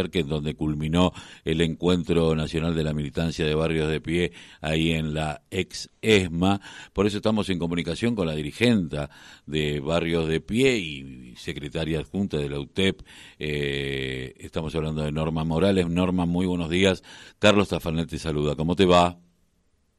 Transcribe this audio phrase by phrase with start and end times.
[0.00, 1.12] es donde culminó
[1.44, 6.60] el encuentro nacional de la militancia de barrios de pie ahí en la ex ESMA.
[6.92, 9.10] Por eso estamos en comunicación con la dirigenta
[9.46, 13.02] de barrios de pie y secretaria adjunta de la UTEP.
[13.38, 15.88] Eh, estamos hablando de Norma Morales.
[15.88, 17.02] Norma, muy buenos días.
[17.38, 18.56] Carlos Tafanet te saluda.
[18.56, 19.18] ¿Cómo te va?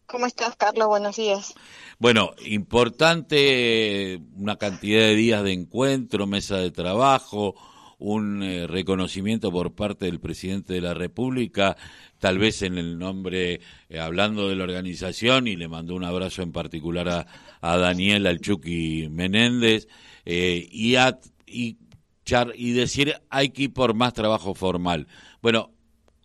[0.05, 0.88] ¿Cómo estás, Carlos?
[0.88, 1.55] Buenos días.
[1.98, 7.55] Bueno, importante una cantidad de días de encuentro, mesa de trabajo,
[8.04, 11.78] un eh, reconocimiento por parte del presidente de la República,
[12.20, 16.42] tal vez en el nombre, eh, hablando de la organización, y le mandó un abrazo
[16.42, 17.28] en particular a,
[17.61, 19.88] a Daniel Alchuqui Menéndez,
[20.25, 20.96] eh, y,
[21.47, 21.78] y,
[22.56, 25.08] y decir hay que ir por más trabajo formal.
[25.42, 25.72] Bueno,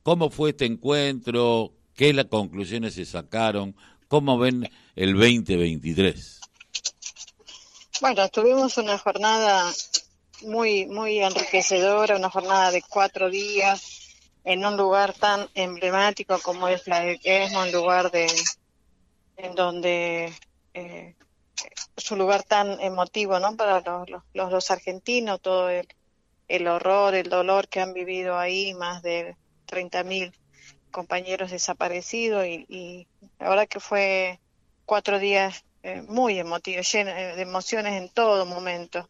[0.02, 1.74] ¿cómo fue este encuentro?
[1.95, 3.77] ¿Qué las conclusiones se sacaron?
[4.08, 6.41] ¿Cómo ven el 2023?
[8.00, 9.72] Bueno, tuvimos una jornada
[10.42, 14.09] muy, muy enriquecedora, una jornada de cuatro días
[14.45, 18.27] en un lugar tan emblemático como es la de Esmo, un lugar de,
[19.36, 20.33] en donde
[20.75, 21.14] eh,
[21.97, 23.56] es lugar tan emotivo ¿no?
[23.56, 25.86] para los, los, los, argentinos, todo el,
[26.48, 29.36] el, horror, el dolor que han vivido ahí, más de
[29.67, 30.33] 30.000
[30.91, 33.06] compañeros desaparecidos y, y,
[33.39, 34.41] la verdad que fue
[34.86, 39.08] cuatro días eh, muy emotivos, llenos de emociones en todo momento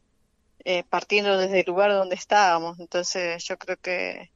[0.64, 2.78] eh, partiendo desde el lugar donde estábamos.
[2.80, 4.30] Entonces yo creo que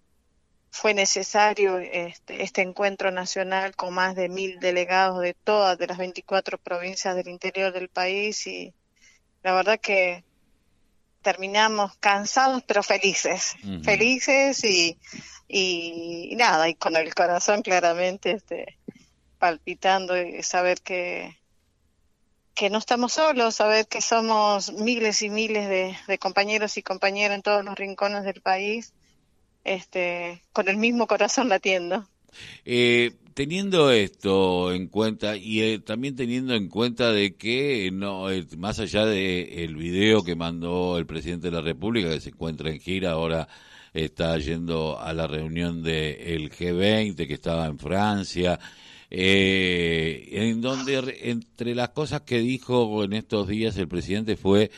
[0.71, 5.99] fue necesario este, este encuentro nacional con más de mil delegados de todas de las
[5.99, 8.73] 24 provincias del interior del país y
[9.43, 10.25] la verdad que
[11.21, 14.99] terminamos cansados pero felices, felices y,
[15.47, 18.79] y, nada, y con el corazón claramente este,
[19.39, 21.37] palpitando y saber que,
[22.55, 27.43] que no estamos solos, saber que somos miles y miles de, compañeros y compañeras en
[27.43, 28.93] todos los rincones del país,
[29.65, 32.07] este, con el mismo corazón latiendo.
[32.65, 38.47] Eh, teniendo esto en cuenta y eh, también teniendo en cuenta de que no eh,
[38.57, 42.71] más allá de el video que mandó el presidente de la República que se encuentra
[42.71, 43.49] en gira ahora
[43.93, 48.59] está yendo a la reunión del G20 que estaba en Francia
[49.15, 54.71] eh, en donde entre las cosas que dijo en estos días el presidente fue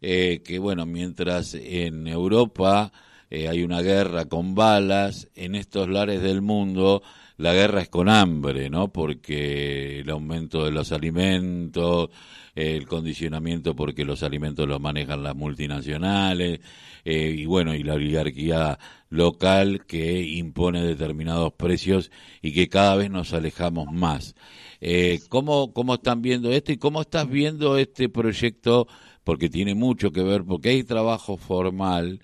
[0.00, 2.92] eh, que, bueno, mientras en Europa
[3.28, 7.02] eh, hay una guerra con balas, en estos lares del mundo
[7.36, 8.92] la guerra es con hambre, ¿no?
[8.92, 12.10] Porque el aumento de los alimentos,
[12.54, 16.60] el condicionamiento porque los alimentos los manejan las multinacionales,
[17.04, 18.78] eh, y bueno, y la oligarquía
[19.10, 24.34] local que impone determinados precios y que cada vez nos alejamos más.
[24.80, 28.86] Eh, ¿cómo, ¿Cómo están viendo esto y cómo estás viendo este proyecto?
[29.24, 32.20] Porque tiene mucho que ver, porque hay trabajo formal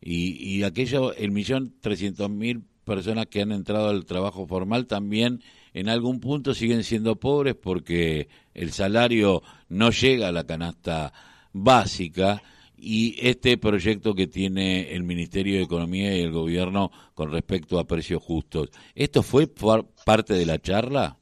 [0.00, 5.42] y, y aquello, el millón trescientos mil personas que han entrado al trabajo formal también
[5.74, 11.12] en algún punto siguen siendo pobres porque el salario no llega a la canasta
[11.52, 12.42] básica
[12.76, 17.86] y este proyecto que tiene el Ministerio de Economía y el Gobierno con respecto a
[17.86, 18.70] precios justos.
[18.94, 21.16] ¿Esto fue parte de la charla?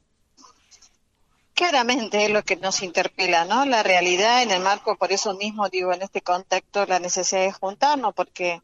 [1.53, 3.65] Claramente es lo que nos interpela, ¿no?
[3.65, 7.51] La realidad en el marco, por eso mismo digo en este contexto la necesidad de
[7.51, 8.61] juntarnos, porque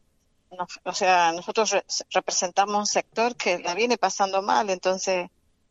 [0.83, 1.75] o sea, nosotros
[2.11, 5.29] representamos un sector que la viene pasando mal, entonces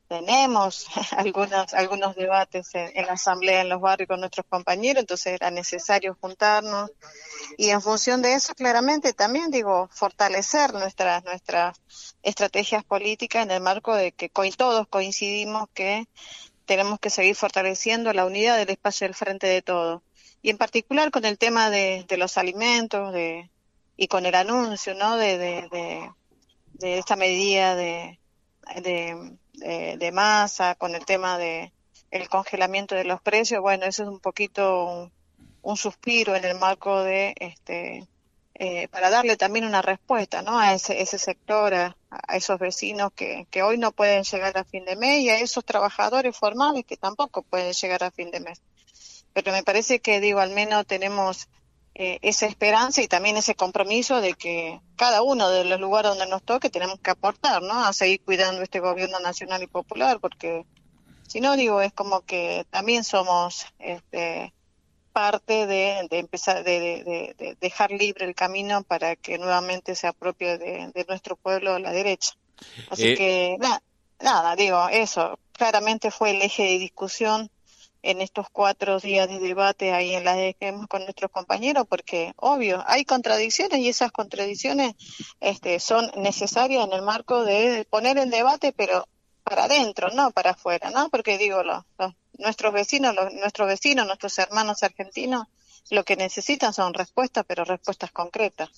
[0.08, 5.50] tenemos algunos, algunos debates en, la asamblea, en los barrios con nuestros compañeros, entonces era
[5.50, 6.90] necesario juntarnos.
[7.56, 11.80] Y en función de eso claramente también digo fortalecer nuestras nuestras
[12.22, 16.08] estrategias políticas en el marco de que todos coincidimos que
[16.66, 20.02] tenemos que seguir fortaleciendo la unidad del espacio del frente de todos.
[20.42, 23.50] Y en particular con el tema de los alimentos de
[23.96, 25.16] y con el anuncio ¿no?
[25.16, 26.10] de, de,
[26.74, 28.18] de, esta medida de,
[28.74, 31.72] de, masa, con el tema de
[32.10, 35.10] el congelamiento de los precios, bueno, eso es un poquito
[35.62, 38.06] un, suspiro en el marco de este
[38.54, 40.58] eh, para darle también una respuesta ¿no?
[40.58, 41.96] a ese, ese sector, a,
[42.32, 45.64] esos vecinos que, que hoy no pueden llegar a fin de mes y a esos
[45.64, 48.62] trabajadores formales que tampoco pueden llegar a fin de mes.
[49.34, 51.48] Pero me parece que, digo, al menos tenemos
[51.98, 56.26] eh, esa esperanza y también ese compromiso de que cada uno de los lugares donde
[56.26, 57.86] nos toque tenemos que aportar, ¿no?
[57.86, 60.66] A seguir cuidando este gobierno nacional y popular, porque
[61.26, 64.52] si no, digo, es como que también somos este,
[65.12, 71.34] parte de, empezar, de, dejar libre el camino para que nuevamente se apropie de, nuestro
[71.34, 72.34] pueblo la derecha.
[72.90, 73.58] Así eh, que,
[74.20, 77.50] nada, digo, eso claramente fue el eje de discusión
[78.06, 82.84] en estos cuatro días de debate ahí en la hemos con nuestros compañeros, porque obvio,
[82.86, 84.94] hay contradicciones y esas contradicciones
[85.40, 89.08] este, son necesarias en el marco de poner en debate, pero
[89.42, 91.08] para adentro, no para afuera, ¿no?
[91.08, 91.84] Porque digo, los,
[92.38, 95.46] nuestros vecinos, los, nuestros vecinos, nuestros hermanos argentinos,
[95.90, 98.70] lo que necesitan son respuestas, pero respuestas concretas.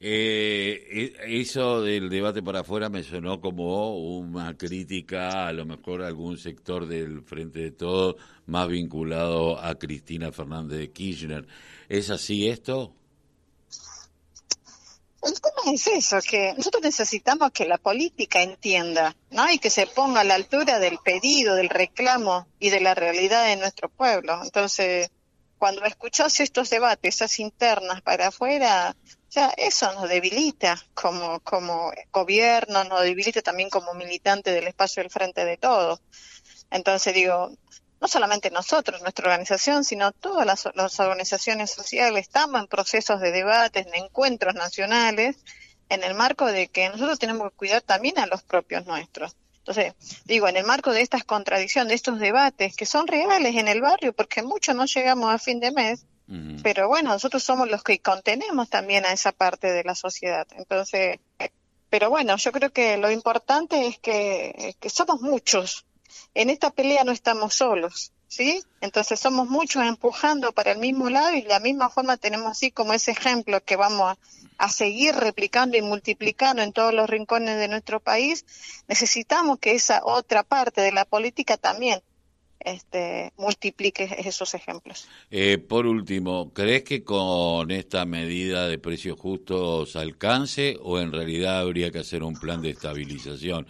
[0.00, 6.02] Eh, e, eso del debate para afuera me sonó como una crítica a lo mejor
[6.02, 8.16] a algún sector del Frente de Todo
[8.46, 11.46] más vinculado a Cristina Fernández de Kirchner.
[11.88, 12.94] ¿Es así esto?
[15.20, 19.50] El tema es eso, que nosotros necesitamos que la política entienda, ¿no?
[19.50, 23.46] Y que se ponga a la altura del pedido, del reclamo y de la realidad
[23.46, 24.40] de nuestro pueblo.
[24.44, 25.10] Entonces,
[25.58, 28.96] cuando escuchas estos debates, esas internas para afuera,
[29.30, 35.10] ya eso nos debilita como, como gobierno, nos debilita también como militante del espacio del
[35.10, 36.00] frente de todos.
[36.70, 37.52] Entonces digo,
[38.00, 43.86] no solamente nosotros, nuestra organización, sino todas las, organizaciones sociales estamos en procesos de debates,
[43.86, 45.36] de encuentros nacionales,
[45.88, 49.36] en el marco de que nosotros tenemos que cuidar también a los propios nuestros.
[49.68, 53.68] Entonces, digo, en el marco de estas contradicciones, de estos debates que son reales en
[53.68, 56.06] el barrio, porque muchos no llegamos a fin de mes,
[56.62, 60.46] pero bueno, nosotros somos los que contenemos también a esa parte de la sociedad.
[60.56, 61.20] Entonces,
[61.90, 65.84] pero bueno, yo creo que lo importante es que, que somos muchos.
[66.32, 68.62] En esta pelea no estamos solos, ¿sí?
[68.80, 72.70] Entonces somos muchos empujando para el mismo lado y de la misma forma tenemos así
[72.70, 74.18] como ese ejemplo que vamos a,
[74.58, 78.44] a seguir replicando y multiplicando en todos los rincones de nuestro país,
[78.86, 82.00] necesitamos que esa otra parte de la política también
[82.60, 85.08] este, multiplique esos ejemplos.
[85.30, 91.60] Eh, por último, ¿crees que con esta medida de precios justos alcance o en realidad
[91.60, 93.66] habría que hacer un plan de estabilización?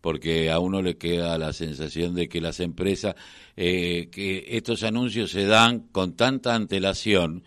[0.00, 3.14] Porque a uno le queda la sensación de que las empresas,
[3.56, 7.42] eh, que estos anuncios se dan con tanta antelación,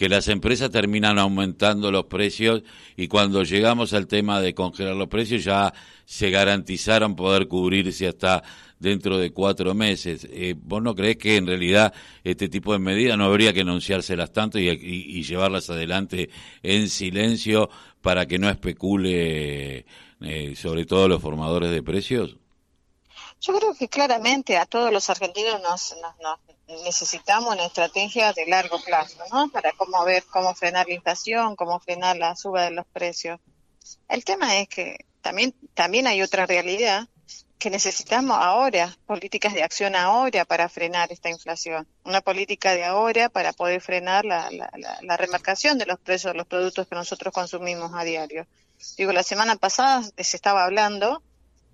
[0.00, 2.62] que las empresas terminan aumentando los precios
[2.96, 5.74] y cuando llegamos al tema de congelar los precios ya
[6.06, 8.42] se garantizaron poder cubrirse hasta
[8.78, 10.26] dentro de cuatro meses.
[10.32, 11.92] Eh, ¿Vos no crees que en realidad
[12.24, 16.30] este tipo de medidas no habría que anunciárselas tanto y, llevarlas adelante
[16.62, 17.68] en silencio
[18.00, 19.84] para que no especule
[20.20, 22.36] eh, sobre todo los formadores de precios?
[23.40, 25.96] Yo creo que claramente a todos los argentinos nos,
[26.84, 29.48] necesitamos una estrategia de largo plazo, ¿no?
[29.48, 33.40] Para cómo ver cómo frenar la inflación, cómo frenar la suba de los precios.
[34.08, 37.08] El tema es que también también hay otra realidad
[37.58, 43.28] que necesitamos ahora, políticas de acción ahora para frenar esta inflación, una política de ahora
[43.28, 44.70] para poder frenar la, la,
[45.02, 48.46] la remarcación de los precios de los productos que nosotros consumimos a diario.
[48.96, 51.22] Digo, la semana pasada se estaba hablando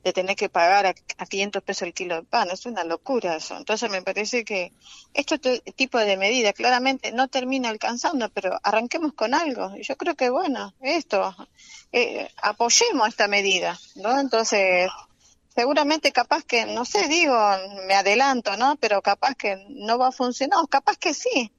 [0.07, 2.49] de tener que pagar a, 500 pesos el kilo de pan.
[2.53, 3.57] Es una locura eso.
[3.57, 4.73] Entonces me parece que
[5.15, 5.39] este
[5.75, 9.75] tipo de medida claramente no termina alcanzando, pero arranquemos con algo.
[9.77, 11.35] Yo creo que, bueno, esto,
[11.91, 14.21] eh, apoyemos esta medida, ¿no?
[14.21, 14.89] Entonces,
[15.57, 17.37] seguramente capaz que, no sé, digo,
[17.89, 18.77] me adelanto, ¿no?
[18.77, 21.51] Pero capaz que no va a funcionar, capaz que sí.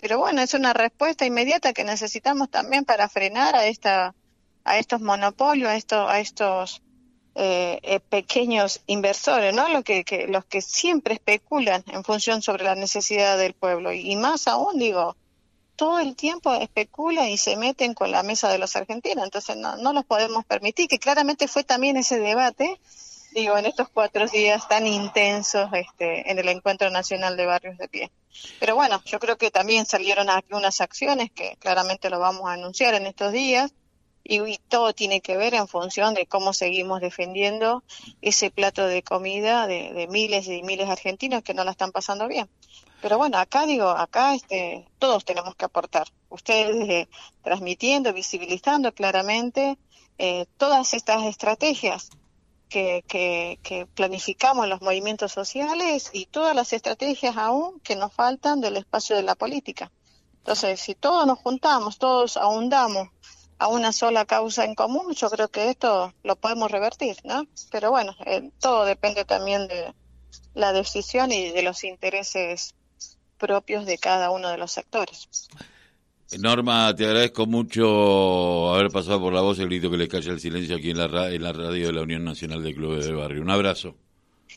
[0.00, 4.14] Pero bueno, es una respuesta inmediata que necesitamos también para frenar a esta
[4.66, 6.82] a estos monopolios, a estos, a estos
[7.36, 9.68] eh, eh, pequeños inversores, ¿no?
[9.68, 13.92] Lo que, los que siempre especulan en función sobre la necesidad del pueblo.
[13.92, 15.16] Y, más aún, digo,
[15.76, 19.24] todo el tiempo especulan y se meten con la mesa de los argentinos.
[19.24, 22.80] Entonces, no, no los podemos permitir, que claramente fue también ese debate,
[23.32, 27.88] digo, en estos cuatro días tan intensos este, en el Encuentro Nacional de Barrios de
[27.88, 28.10] Pie.
[28.58, 32.94] Pero bueno, yo creo que también salieron algunas acciones que claramente lo vamos a anunciar
[32.94, 33.72] en estos días
[34.28, 37.84] y, todo tiene que ver en función de cómo seguimos defendiendo
[38.20, 42.26] ese plato de comida de, miles y miles de argentinos que no la están pasando
[42.26, 42.48] bien.
[43.00, 46.08] Pero bueno, acá digo, acá este, todos tenemos que aportar.
[46.28, 47.08] Ustedes eh,
[47.42, 49.78] transmitiendo, visibilizando claramente
[50.18, 52.10] eh, todas estas estrategias
[52.68, 58.60] que, que, que, planificamos los movimientos sociales y todas las estrategias aún que nos faltan
[58.60, 59.92] del espacio de la política.
[60.38, 63.08] Entonces, si todos nos juntamos, todos ahondamos
[63.58, 67.46] a una sola causa en común, yo creo que esto lo podemos revertir, ¿no?
[67.70, 69.94] Pero bueno, eh, todo depende también de
[70.54, 72.74] la decisión y de los intereses
[73.38, 75.28] propios de cada uno de los sectores.
[76.38, 80.40] Norma, te agradezco mucho haber pasado por la voz el grito que le calla el
[80.40, 83.42] silencio aquí en la, en la radio de la Unión Nacional de Clubes del Barrio.
[83.42, 83.94] Un abrazo.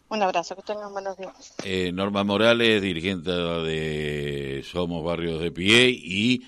[0.10, 1.54] Un abrazo, que tengan buenos días.
[1.64, 6.42] Eh, Norma Morales, dirigente de Somos Barrios de Pie y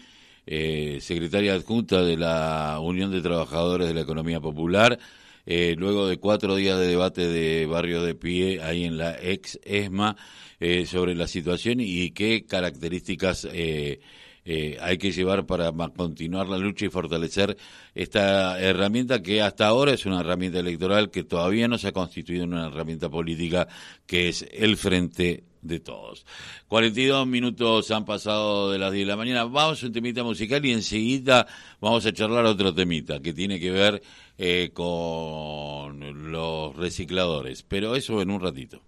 [0.46, 5.00] eh, secretaria adjunta de la Unión de Trabajadores de la Economía Popular.
[5.46, 9.60] eh, luego de cuatro días de debate de Barrio de Pie, ahí en la ex
[9.64, 10.16] ESMA,
[10.60, 14.00] eh, sobre la situación y qué características eh,
[14.46, 17.58] eh, hay que llevar para continuar la lucha y fortalecer
[17.94, 22.44] esta herramienta que hasta ahora es una herramienta electoral que todavía no se ha constituido
[22.44, 23.68] en una herramienta política
[24.06, 26.26] que es el frente de todos.
[26.68, 29.44] 42 minutos han pasado de las 10 de la mañana.
[29.46, 31.48] Vamos a un temita musical y enseguida
[31.80, 34.02] vamos a charlar otro temita que tiene que ver
[34.38, 37.64] eh, con los recicladores.
[37.64, 38.82] Pero eso en un ratito.